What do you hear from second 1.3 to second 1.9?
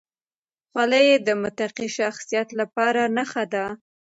متقي